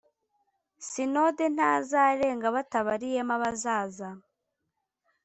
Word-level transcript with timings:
sinode 0.89 1.45
ntuzarenga 1.55 2.47
batabariyemo 2.55 3.33
abazaza 3.37 4.09